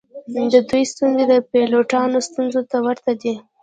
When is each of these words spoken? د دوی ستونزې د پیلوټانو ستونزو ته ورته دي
د 0.51 0.53
دوی 0.69 0.83
ستونزې 0.93 1.23
د 1.31 1.33
پیلوټانو 1.51 2.17
ستونزو 2.27 2.61
ته 2.69 2.77
ورته 2.85 3.11
دي 3.21 3.33